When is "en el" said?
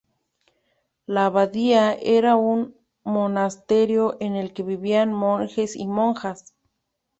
4.19-4.51